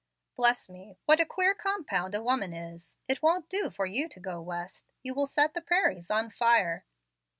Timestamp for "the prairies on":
5.53-6.31